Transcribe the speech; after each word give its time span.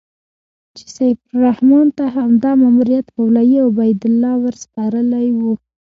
چې 0.75 0.83
سیف 0.95 1.17
الرحمن 1.33 1.85
ته 1.97 2.05
همدا 2.15 2.51
ماموریت 2.61 3.05
مولوي 3.17 3.57
عبیدالله 3.67 4.33
ورسپارلی 4.43 5.27
و. 5.33 5.39